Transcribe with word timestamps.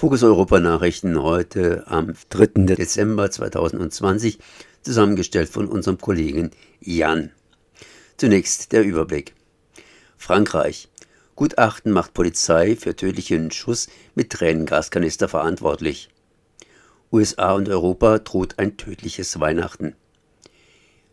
Fokus 0.00 0.22
Europa 0.22 0.60
Nachrichten 0.60 1.22
heute 1.22 1.84
am 1.86 2.14
3. 2.30 2.74
Dezember 2.74 3.30
2020, 3.30 4.38
zusammengestellt 4.80 5.50
von 5.50 5.68
unserem 5.68 5.98
Kollegen 5.98 6.52
Jan. 6.80 7.32
Zunächst 8.16 8.72
der 8.72 8.82
Überblick. 8.82 9.34
Frankreich. 10.16 10.88
Gutachten 11.36 11.92
macht 11.92 12.14
Polizei 12.14 12.76
für 12.76 12.96
tödlichen 12.96 13.50
Schuss 13.50 13.88
mit 14.14 14.30
Tränengaskanister 14.30 15.28
verantwortlich. 15.28 16.08
USA 17.12 17.52
und 17.52 17.68
Europa 17.68 18.20
droht 18.20 18.58
ein 18.58 18.78
tödliches 18.78 19.38
Weihnachten. 19.38 19.96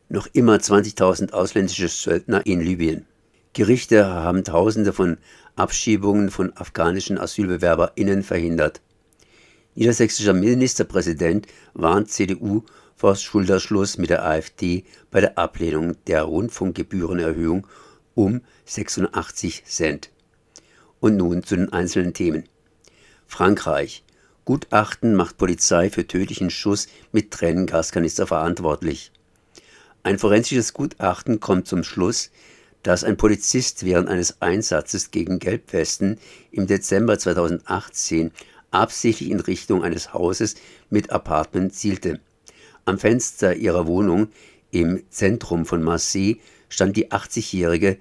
Noch 0.08 0.28
immer 0.32 0.56
20.000 0.56 1.34
ausländische 1.34 1.90
Söldner 1.90 2.46
in 2.46 2.62
Libyen. 2.62 3.06
Gerichte 3.58 4.06
haben 4.06 4.44
Tausende 4.44 4.94
von 4.94 5.18
Abschiebungen 5.56 6.30
von 6.30 6.56
afghanischen 6.56 7.18
AsylbewerberInnen 7.18 8.22
verhindert. 8.22 8.82
Niedersächsischer 9.74 10.34
Ministerpräsident 10.34 11.48
warnt 11.74 12.12
CDU 12.12 12.62
vor 12.96 13.16
Schulterschluss 13.16 13.98
mit 13.98 14.12
der 14.12 14.24
AfD 14.24 14.84
bei 15.10 15.22
der 15.22 15.40
Ablehnung 15.40 15.96
der 16.06 16.22
Rundfunkgebührenerhöhung 16.22 17.66
um 18.14 18.42
86 18.66 19.66
Cent. 19.66 20.12
Und 21.00 21.18
nun 21.18 21.42
zu 21.42 21.56
den 21.56 21.74
einzelnen 21.74 22.14
Themen. 22.14 22.44
Frankreich. 23.26 24.04
Gutachten 24.46 25.16
macht 25.16 25.40
Polizei 25.40 25.90
für 25.90 26.06
tödlichen 26.06 26.52
Schuss 26.52 26.90
mit 27.12 27.32
Tränengaskanister 27.32 28.28
verantwortlich. 28.28 29.12
Ein 30.04 30.20
forensisches 30.20 30.74
Gutachten 30.74 31.40
kommt 31.40 31.66
zum 31.68 31.84
Schluss, 31.84 32.30
dass 32.84 33.04
ein 33.04 33.18
Polizist 33.18 33.84
während 33.84 34.08
eines 34.08 34.42
Einsatzes 34.42 35.12
gegen 35.12 35.40
Gelbwesten 35.40 36.20
im 36.52 36.68
Dezember 36.68 37.18
2018 37.20 38.32
absichtlich 38.72 39.30
in 39.30 39.40
Richtung 39.40 39.84
eines 39.84 40.14
Hauses 40.14 40.56
mit 40.90 41.12
Apartment 41.12 41.74
zielte. 41.74 42.20
Am 42.86 42.98
Fenster 43.00 43.56
ihrer 43.56 43.88
Wohnung 43.88 44.30
im 44.72 45.04
Zentrum 45.10 45.66
von 45.66 45.84
Marseille 45.84 46.38
stand 46.70 46.96
die 46.98 47.12
80-jährige 47.12 47.98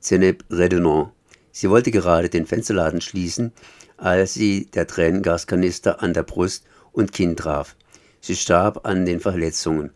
Zeneb 0.00 0.44
Redenon. 0.50 1.10
Sie 1.52 1.68
wollte 1.68 1.90
gerade 1.90 2.28
den 2.28 2.46
Fensterladen 2.46 3.00
schließen, 3.00 3.52
als 3.96 4.34
sie 4.34 4.66
der 4.66 4.86
Tränengaskanister 4.86 6.02
an 6.02 6.14
der 6.14 6.22
Brust 6.22 6.64
und 6.92 7.12
Kinn 7.12 7.36
traf. 7.36 7.76
Sie 8.20 8.36
starb 8.36 8.86
an 8.86 9.04
den 9.04 9.20
Verletzungen. 9.20 9.90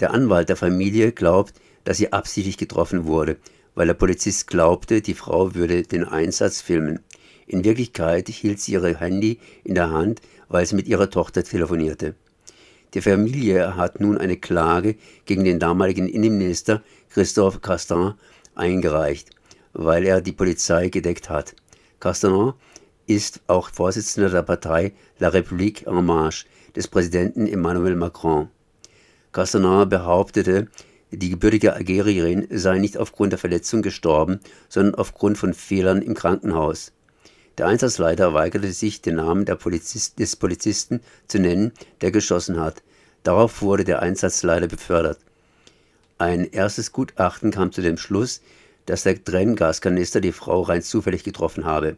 Der 0.00 0.12
Anwalt 0.12 0.48
der 0.48 0.56
Familie 0.56 1.12
glaubt, 1.12 1.54
dass 1.84 1.98
sie 1.98 2.12
absichtlich 2.12 2.56
getroffen 2.56 3.04
wurde, 3.04 3.36
weil 3.74 3.86
der 3.86 3.94
Polizist 3.94 4.46
glaubte, 4.46 5.00
die 5.00 5.14
Frau 5.14 5.54
würde 5.54 5.82
den 5.82 6.04
Einsatz 6.04 6.60
filmen. 6.60 7.00
In 7.46 7.64
Wirklichkeit 7.64 8.28
hielt 8.28 8.60
sie 8.60 8.72
ihr 8.72 8.98
Handy 8.98 9.38
in 9.64 9.74
der 9.74 9.90
Hand, 9.90 10.20
weil 10.48 10.66
sie 10.66 10.76
mit 10.76 10.88
ihrer 10.88 11.10
Tochter 11.10 11.42
telefonierte. 11.42 12.14
Die 12.94 13.00
Familie 13.00 13.76
hat 13.76 14.00
nun 14.00 14.18
eine 14.18 14.36
Klage 14.36 14.96
gegen 15.24 15.44
den 15.44 15.58
damaligen 15.58 16.08
Innenminister 16.08 16.82
Christophe 17.08 17.60
Castan 17.60 18.14
eingereicht, 18.54 19.30
weil 19.72 20.04
er 20.04 20.20
die 20.20 20.32
Polizei 20.32 20.88
gedeckt 20.88 21.30
hat. 21.30 21.54
Castan 22.00 22.54
ist 23.06 23.40
auch 23.46 23.70
Vorsitzender 23.70 24.30
der 24.30 24.42
Partei 24.42 24.92
La 25.18 25.28
République 25.28 25.86
en 25.86 26.04
Marche 26.04 26.46
des 26.76 26.88
Präsidenten 26.88 27.46
Emmanuel 27.46 27.96
Macron. 27.96 28.48
Castaner 29.32 29.86
behauptete, 29.86 30.68
die 31.10 31.30
gebürtige 31.30 31.74
Algerierin 31.74 32.46
sei 32.50 32.78
nicht 32.78 32.96
aufgrund 32.96 33.32
der 33.32 33.38
Verletzung 33.38 33.82
gestorben, 33.82 34.40
sondern 34.68 34.94
aufgrund 34.94 35.38
von 35.38 35.54
Fehlern 35.54 36.02
im 36.02 36.14
Krankenhaus. 36.14 36.92
Der 37.58 37.66
Einsatzleiter 37.66 38.32
weigerte 38.32 38.72
sich, 38.72 39.02
den 39.02 39.16
Namen 39.16 39.44
Polizist, 39.44 40.18
des 40.18 40.36
Polizisten 40.36 41.00
zu 41.26 41.38
nennen, 41.38 41.72
der 42.00 42.10
geschossen 42.10 42.60
hat. 42.60 42.82
Darauf 43.22 43.60
wurde 43.60 43.84
der 43.84 44.00
Einsatzleiter 44.00 44.68
befördert. 44.68 45.18
Ein 46.16 46.44
erstes 46.44 46.92
Gutachten 46.92 47.50
kam 47.50 47.72
zu 47.72 47.82
dem 47.82 47.96
Schluss, 47.96 48.40
dass 48.86 49.02
der 49.02 49.22
Tränengaskanister 49.22 50.20
die 50.20 50.32
Frau 50.32 50.62
rein 50.62 50.82
zufällig 50.82 51.24
getroffen 51.24 51.64
habe. 51.64 51.96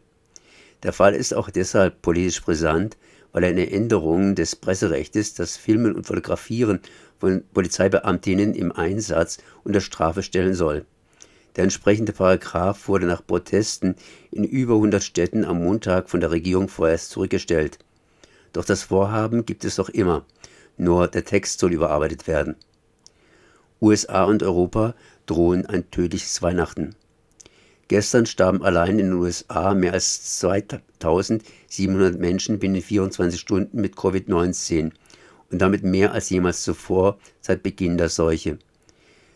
Der 0.83 0.93
Fall 0.93 1.15
ist 1.15 1.35
auch 1.35 1.51
deshalb 1.51 2.03
politisch 2.03 2.43
brisant, 2.43 2.97
weil 3.33 3.45
eine 3.45 3.71
Änderung 3.71 4.35
des 4.35 4.57
Presserechtes 4.57 5.35
das 5.35 5.57
Filmen 5.57 5.95
und 5.95 6.07
Fotografieren 6.07 6.81
von 7.19 7.43
Polizeibeamtinnen 7.53 8.55
im 8.55 8.73
Einsatz 8.73 9.39
unter 9.65 9.81
Strafe 9.81 10.23
stellen 10.23 10.55
soll. 10.55 10.85
Der 11.57 11.65
entsprechende 11.65 12.13
Paragraph 12.13 12.89
wurde 12.89 13.07
nach 13.07 13.27
Protesten 13.27 13.97
in 14.31 14.45
über 14.45 14.75
100 14.75 15.03
Städten 15.03 15.45
am 15.45 15.63
Montag 15.63 16.09
von 16.09 16.21
der 16.21 16.31
Regierung 16.31 16.69
vorerst 16.69 17.11
zurückgestellt. 17.11 17.79
Doch 18.53 18.65
das 18.65 18.85
Vorhaben 18.85 19.45
gibt 19.45 19.65
es 19.65 19.79
noch 19.79 19.89
immer, 19.89 20.25
nur 20.77 21.09
der 21.09 21.25
Text 21.25 21.61
soll 21.61 21.73
überarbeitet 21.73 22.27
werden. 22.27 22.57
USA 23.81 24.25
und 24.25 24.43
Europa 24.43 24.95
drohen 25.27 25.67
ein 25.67 25.91
tödliches 25.91 26.41
Weihnachten. 26.41 26.95
Gestern 27.89 28.27
starben 28.27 28.63
allein 28.63 28.99
in 28.99 29.07
den 29.07 29.13
USA 29.15 29.75
mehr 29.75 29.93
als 29.93 30.39
2700 30.39 32.19
Menschen 32.19 32.59
binnen 32.59 32.81
24 32.81 33.39
Stunden 33.39 33.81
mit 33.81 33.97
Covid-19 33.97 34.93
und 35.51 35.59
damit 35.59 35.83
mehr 35.83 36.13
als 36.13 36.31
jemals 36.31 36.63
zuvor 36.63 37.19
seit 37.41 37.63
Beginn 37.63 37.99
der 37.99 38.09
Seuche. 38.09 38.59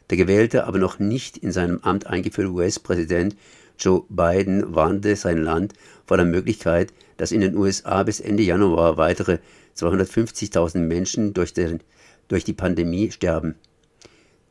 Der 0.09 0.17
gewählte, 0.17 0.65
aber 0.65 0.79
noch 0.79 0.99
nicht 0.99 1.37
in 1.37 1.53
seinem 1.53 1.81
Amt 1.83 2.07
eingeführte 2.07 2.53
US-Präsident 2.53 3.37
Joe 3.79 4.05
Biden 4.09 4.75
warnte 4.75 5.17
sein 5.17 5.43
Land 5.43 5.75
vor 6.07 6.17
der 6.17 6.27
Möglichkeit, 6.27 6.93
dass 7.17 7.33
in 7.33 7.41
den 7.41 7.57
USA 7.57 8.03
bis 8.03 8.21
Ende 8.21 8.43
Januar 8.43 8.97
weitere 8.97 9.39
250.000 9.77 10.79
Menschen 10.79 11.35
durch, 11.35 11.53
den, 11.53 11.81
durch 12.29 12.45
die 12.45 12.55
Pandemie 12.55 13.11
sterben. 13.11 13.57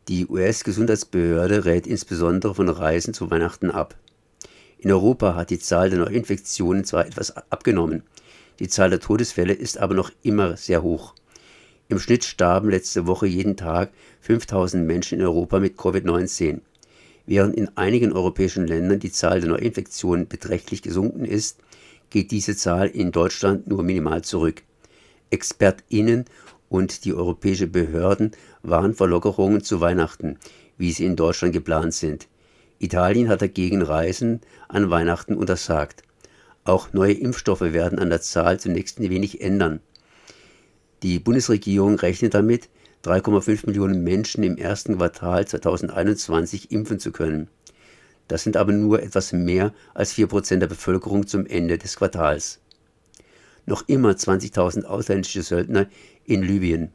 Die 0.08 0.28
US-Gesundheitsbehörde 0.28 1.66
rät 1.66 1.88
insbesondere 1.88 2.54
von 2.54 2.70
Reisen 2.70 3.14
zu 3.14 3.32
Weihnachten 3.32 3.72
ab. 3.72 3.96
In 4.78 4.92
Europa 4.92 5.34
hat 5.36 5.50
die 5.50 5.58
Zahl 5.58 5.90
der 5.90 5.98
Neuinfektionen 5.98 6.84
zwar 6.84 7.08
etwas 7.08 7.36
abgenommen, 7.52 8.04
die 8.60 8.68
Zahl 8.68 8.90
der 8.90 9.00
Todesfälle 9.00 9.54
ist 9.54 9.78
aber 9.80 9.96
noch 9.96 10.12
immer 10.22 10.58
sehr 10.58 10.82
hoch. 10.82 11.16
Im 11.90 12.00
Schnitt 12.00 12.24
starben 12.24 12.70
letzte 12.70 13.06
Woche 13.06 13.28
jeden 13.28 13.58
Tag 13.58 13.92
5000 14.22 14.86
Menschen 14.86 15.20
in 15.20 15.26
Europa 15.26 15.60
mit 15.60 15.78
Covid-19. 15.78 16.62
Während 17.26 17.56
in 17.56 17.76
einigen 17.76 18.14
europäischen 18.14 18.68
Ländern 18.68 19.00
die 19.00 19.12
Zahl 19.12 19.42
der 19.42 19.50
Neuinfektionen 19.50 20.28
beträchtlich 20.28 20.84
gesunken 20.84 21.26
ist, 21.26 21.60
geht 22.12 22.32
diese 22.32 22.56
Zahl 22.56 22.88
in 22.88 23.12
Deutschland 23.12 23.68
nur 23.68 23.84
minimal 23.84 24.24
zurück. 24.24 24.62
ExpertInnen 25.32 26.26
und 26.70 27.06
die 27.06 27.14
europäischen 27.14 27.72
Behörden 27.72 28.32
warnen 28.64 28.94
vor 28.94 29.08
Lockerungen 29.08 29.64
zu 29.64 29.82
Weihnachten, 29.82 30.38
wie 30.78 30.92
sie 30.92 31.06
in 31.06 31.16
Deutschland 31.16 31.54
geplant 31.54 31.94
sind. 31.94 32.28
Italien 32.80 33.30
hat 33.30 33.42
dagegen 33.42 33.82
Reisen 33.82 34.42
an 34.68 34.90
Weihnachten 34.90 35.36
untersagt. 35.36 36.04
Auch 36.64 36.94
neue 36.94 37.14
Impfstoffe 37.14 37.62
werden 37.62 38.00
an 38.00 38.10
der 38.10 38.22
Zahl 38.22 38.60
zunächst 38.60 39.00
wenig 39.00 39.42
ändern. 39.42 39.80
Die 41.04 41.20
Bundesregierung 41.20 41.96
rechnet 42.00 42.34
damit, 42.34 42.70
3,5 43.04 43.68
Millionen 43.68 44.04
Menschen 44.04 44.44
im 44.44 44.58
ersten 44.58 44.98
Quartal 44.98 45.46
2021 45.46 46.72
impfen 46.72 47.00
zu 47.00 47.12
können. 47.12 47.50
Das 48.28 48.44
sind 48.44 48.58
aber 48.58 48.72
nur 48.72 49.04
etwas 49.04 49.32
mehr 49.32 49.74
als 49.94 50.16
4% 50.16 50.58
der 50.58 50.68
Bevölkerung 50.68 51.28
zum 51.28 51.46
Ende 51.46 51.78
des 51.78 51.98
Quartals. 51.98 52.60
Noch 53.66 53.88
immer 53.88 54.12
20.000 54.12 54.84
ausländische 54.84 55.42
Söldner 55.42 55.88
in 56.26 56.44
Libyen. 56.44 56.92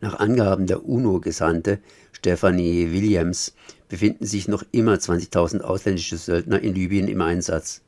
Nach 0.00 0.18
Angaben 0.20 0.66
der 0.66 0.84
UNO-Gesandte 0.84 1.80
Stephanie 2.12 2.92
Williams 2.92 3.54
befinden 3.88 4.26
sich 4.26 4.46
noch 4.46 4.62
immer 4.72 4.94
20.000 4.94 5.60
ausländische 5.60 6.16
Söldner 6.16 6.60
in 6.60 6.74
Libyen 6.74 7.08
im 7.08 7.20
Einsatz. 7.20 7.82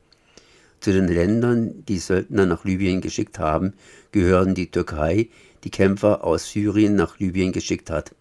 Zu 0.79 0.93
den 0.93 1.07
Ländern, 1.07 1.83
die 1.87 1.97
Söldner 1.97 2.45
nach 2.45 2.63
Libyen 2.63 3.01
geschickt 3.01 3.37
haben, 3.37 3.73
gehören 4.11 4.55
die 4.55 4.71
Türkei, 4.71 5.29
die 5.63 5.71
Kämpfer 5.71 6.23
aus 6.23 6.51
Syrien 6.51 6.95
nach 6.95 7.19
Libyen 7.19 7.51
geschickt 7.51 7.89
hat. 7.89 8.15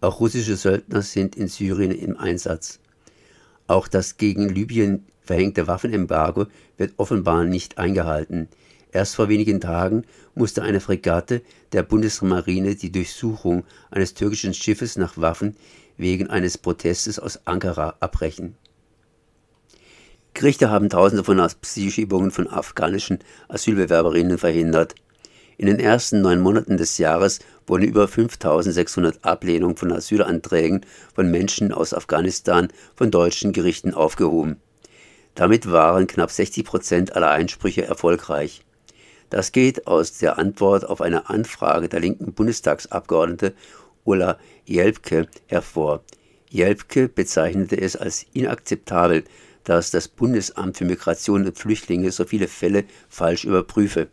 Auch 0.00 0.20
russische 0.20 0.56
Söldner 0.56 1.02
sind 1.02 1.36
in 1.36 1.48
Syrien 1.48 1.90
im 1.90 2.16
Einsatz. 2.18 2.80
Auch 3.66 3.88
das 3.88 4.18
gegen 4.18 4.48
Libyen 4.48 5.06
verhängte 5.26 5.66
Waffenembargo 5.66 6.46
wird 6.78 6.94
offenbar 6.96 7.44
nicht 7.44 7.76
eingehalten. 7.76 8.48
Erst 8.92 9.16
vor 9.16 9.28
wenigen 9.28 9.60
Tagen 9.60 10.04
musste 10.34 10.62
eine 10.62 10.80
Fregatte 10.80 11.42
der 11.72 11.82
Bundesmarine 11.82 12.76
die 12.76 12.92
Durchsuchung 12.92 13.64
eines 13.90 14.14
türkischen 14.14 14.54
Schiffes 14.54 14.96
nach 14.96 15.18
Waffen 15.18 15.56
wegen 15.98 16.28
eines 16.28 16.56
Protestes 16.56 17.18
aus 17.18 17.40
Ankara 17.44 17.96
abbrechen. 18.00 18.56
Gerichte 20.32 20.70
haben 20.70 20.90
Tausende 20.90 21.24
von 21.24 21.40
Asylschiebungen 21.40 22.30
von 22.30 22.46
afghanischen 22.48 23.18
Asylbewerberinnen 23.48 24.38
verhindert. 24.38 24.94
In 25.58 25.66
den 25.66 25.80
ersten 25.80 26.20
neun 26.20 26.40
Monaten 26.40 26.76
des 26.76 26.98
Jahres 26.98 27.38
wurden 27.66 27.84
über 27.84 28.06
5600 28.06 29.24
Ablehnungen 29.24 29.76
von 29.76 29.92
Asylanträgen 29.92 30.84
von 31.14 31.30
Menschen 31.30 31.72
aus 31.72 31.94
Afghanistan 31.94 32.68
von 32.94 33.10
deutschen 33.10 33.52
Gerichten 33.52 33.94
aufgehoben. 33.94 34.60
Damit 35.36 35.70
waren 35.70 36.06
knapp 36.06 36.30
60 36.30 36.64
Prozent 36.64 37.14
aller 37.14 37.30
Einsprüche 37.30 37.84
erfolgreich. 37.84 38.64
Das 39.28 39.52
geht 39.52 39.86
aus 39.86 40.16
der 40.16 40.38
Antwort 40.38 40.86
auf 40.86 41.02
eine 41.02 41.28
Anfrage 41.28 41.90
der 41.90 42.00
linken 42.00 42.32
Bundestagsabgeordnete 42.32 43.52
Ulla 44.04 44.38
Jelpke 44.64 45.28
hervor. 45.46 46.02
Jelpke 46.48 47.08
bezeichnete 47.08 47.78
es 47.78 47.96
als 47.96 48.24
inakzeptabel, 48.32 49.24
dass 49.62 49.90
das 49.90 50.08
Bundesamt 50.08 50.78
für 50.78 50.86
Migration 50.86 51.44
und 51.44 51.58
Flüchtlinge 51.58 52.12
so 52.12 52.24
viele 52.24 52.48
Fälle 52.48 52.84
falsch 53.10 53.44
überprüfe. 53.44 54.08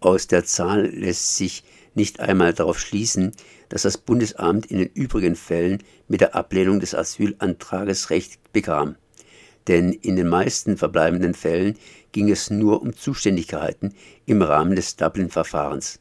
Aus 0.00 0.26
der 0.26 0.44
Zahl 0.44 0.86
lässt 0.86 1.36
sich 1.36 1.64
nicht 1.94 2.20
einmal 2.20 2.52
darauf 2.52 2.78
schließen, 2.78 3.32
dass 3.70 3.82
das 3.82 3.96
Bundesamt 3.96 4.66
in 4.66 4.78
den 4.78 4.88
übrigen 4.88 5.34
Fällen 5.34 5.82
mit 6.08 6.20
der 6.20 6.34
Ablehnung 6.34 6.78
des 6.78 6.94
Asylantrages 6.94 8.10
Recht 8.10 8.38
bekam. 8.52 8.96
Denn 9.68 9.92
in 9.92 10.16
den 10.16 10.28
meisten 10.28 10.76
verbleibenden 10.76 11.34
Fällen 11.34 11.76
ging 12.12 12.30
es 12.30 12.50
nur 12.50 12.82
um 12.82 12.94
Zuständigkeiten 12.94 13.94
im 14.24 14.42
Rahmen 14.42 14.76
des 14.76 14.96
Dublin-Verfahrens. 14.96 16.00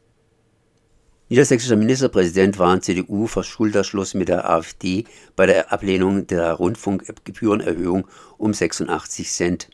Niedersächsischer 1.28 1.76
Ministerpräsident 1.76 2.60
warnt 2.60 2.84
CDU 2.84 3.26
vor 3.26 3.44
Schulterschluss 3.44 4.14
mit 4.14 4.28
der 4.28 4.48
AfD 4.48 5.06
bei 5.36 5.48
der 5.48 5.74
Ablehnung 5.74 6.28
der 6.28 6.54
Rundfunkgebührenerhöhung 6.54 8.08
um 8.38 8.54
86 8.54 9.32
Cent. 9.32 9.70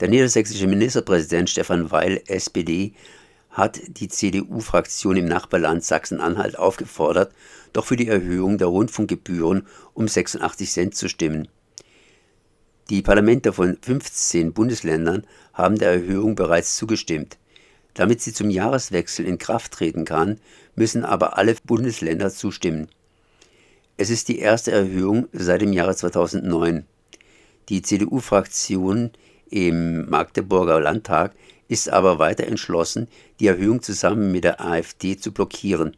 Der 0.00 0.08
niedersächsische 0.08 0.66
Ministerpräsident 0.66 1.50
Stefan 1.50 1.90
Weil, 1.90 2.22
SPD, 2.26 2.94
hat 3.50 3.78
die 3.86 4.08
CDU-Fraktion 4.08 5.18
im 5.18 5.26
Nachbarland 5.26 5.84
Sachsen-Anhalt 5.84 6.58
aufgefordert, 6.58 7.32
doch 7.74 7.84
für 7.84 7.96
die 7.96 8.08
Erhöhung 8.08 8.56
der 8.56 8.68
Rundfunkgebühren 8.68 9.66
um 9.92 10.08
86 10.08 10.72
Cent 10.72 10.94
zu 10.96 11.08
stimmen. 11.08 11.48
Die 12.90 13.00
Parlamente 13.00 13.54
von 13.54 13.78
15 13.80 14.52
Bundesländern 14.52 15.26
haben 15.54 15.78
der 15.78 15.92
Erhöhung 15.92 16.34
bereits 16.34 16.76
zugestimmt. 16.76 17.38
Damit 17.94 18.20
sie 18.20 18.34
zum 18.34 18.50
Jahreswechsel 18.50 19.24
in 19.26 19.38
Kraft 19.38 19.72
treten 19.72 20.04
kann, 20.04 20.38
müssen 20.74 21.02
aber 21.02 21.38
alle 21.38 21.56
Bundesländer 21.64 22.30
zustimmen. 22.30 22.88
Es 23.96 24.10
ist 24.10 24.28
die 24.28 24.38
erste 24.38 24.72
Erhöhung 24.72 25.28
seit 25.32 25.62
dem 25.62 25.72
Jahre 25.72 25.96
2009. 25.96 26.84
Die 27.70 27.80
CDU-Fraktion 27.80 29.12
im 29.48 30.10
Magdeburger 30.10 30.80
Landtag 30.80 31.34
ist 31.68 31.88
aber 31.88 32.18
weiter 32.18 32.46
entschlossen, 32.46 33.08
die 33.40 33.46
Erhöhung 33.46 33.80
zusammen 33.80 34.30
mit 34.30 34.44
der 34.44 34.60
AfD 34.60 35.16
zu 35.16 35.32
blockieren. 35.32 35.96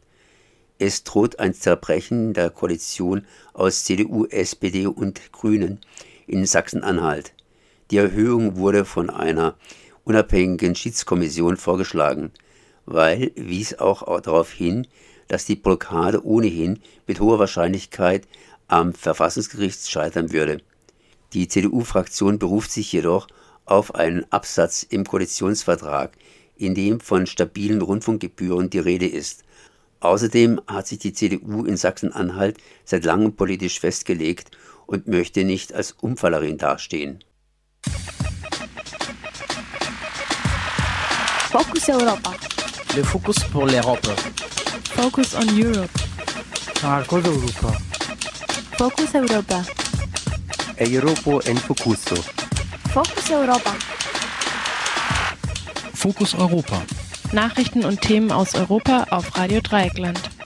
Es 0.79 1.03
droht 1.03 1.39
ein 1.39 1.53
Zerbrechen 1.53 2.33
der 2.33 2.49
Koalition 2.49 3.25
aus 3.53 3.83
CDU, 3.83 4.25
SPD 4.25 4.85
und 4.85 5.33
Grünen 5.33 5.81
in 6.27 6.45
Sachsen-Anhalt. 6.45 7.33
Die 7.89 7.97
Erhöhung 7.97 8.57
wurde 8.57 8.85
von 8.85 9.09
einer 9.09 9.55
unabhängigen 10.03 10.75
Schiedskommission 10.75 11.57
vorgeschlagen, 11.57 12.31
weil 12.85 13.31
wies 13.35 13.79
auch 13.79 14.21
darauf 14.21 14.51
hin, 14.51 14.87
dass 15.27 15.45
die 15.45 15.55
Blockade 15.55 16.25
ohnehin 16.25 16.79
mit 17.07 17.19
hoher 17.19 17.39
Wahrscheinlichkeit 17.39 18.27
am 18.67 18.93
Verfassungsgericht 18.93 19.89
scheitern 19.89 20.31
würde. 20.31 20.61
Die 21.33 21.47
CDU-Fraktion 21.47 22.39
beruft 22.39 22.71
sich 22.71 22.91
jedoch 22.91 23.27
auf 23.65 23.95
einen 23.95 24.25
Absatz 24.31 24.83
im 24.83 25.03
Koalitionsvertrag, 25.03 26.11
in 26.57 26.73
dem 26.73 26.99
von 26.99 27.27
stabilen 27.27 27.81
Rundfunkgebühren 27.81 28.69
die 28.69 28.79
Rede 28.79 29.07
ist. 29.07 29.43
Außerdem 29.99 30.61
hat 30.67 30.87
sich 30.87 30.99
die 30.99 31.13
CDU 31.13 31.65
in 31.65 31.75
Sachsen-Anhalt 31.75 32.57
seit 32.85 33.03
langem 33.03 33.33
politisch 33.33 33.79
festgelegt 33.79 34.51
und 34.87 35.07
möchte 35.07 35.43
nicht 35.43 35.73
als 35.73 35.91
Umfallerin 35.91 36.57
dastehen. 36.57 37.23
Focus 41.51 41.89
Europa. 41.89 42.33
Le 42.95 43.03
focus 43.03 43.35
pour 43.51 43.67
l'Europe. 43.67 44.15
Focus 44.95 45.35
on 45.35 45.47
Europe. 45.49 45.89
Marcos 46.81 47.23
Europa. 47.25 47.77
Focus 48.77 49.13
Europa. 49.13 49.63
Europa 50.79 51.49
en 51.49 51.57
Focuso. 51.57 52.15
Focus 52.93 53.31
Europa. 53.31 53.73
Fokus 55.93 56.33
Europa. 56.35 56.81
Nachrichten 57.31 57.83
und 57.83 58.01
Themen 58.01 58.31
aus 58.31 58.55
Europa 58.55 59.05
auf 59.09 59.37
Radio 59.37 59.59
Dreieckland. 59.61 60.36